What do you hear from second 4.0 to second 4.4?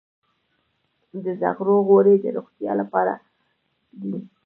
دي.